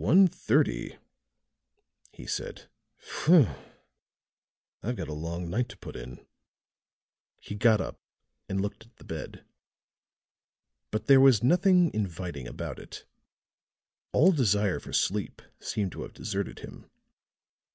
[0.00, 0.96] "One thirty,"
[2.10, 2.70] he said.
[2.96, 3.48] "Phew!
[4.82, 6.26] I've got a long night to put in."
[7.38, 8.00] He got up
[8.48, 9.44] and looked at the bed.
[10.90, 13.04] But there was nothing inviting about it;
[14.12, 16.88] all desire for sleep seemed to have deserted him.